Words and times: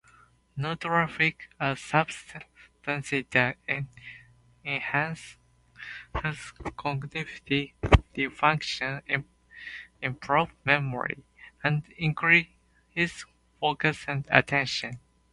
Nootropics 0.57 1.45
are 1.59 1.75
substances 1.75 3.23
that 3.29 3.57
enhance 4.65 5.37
cognitive 6.75 7.29
function, 8.33 9.03
improve 10.01 10.49
memory, 10.65 11.23
and 11.63 11.83
increase 11.99 13.25
focus 13.59 14.05
and 14.07 14.25
attention. 14.31 14.99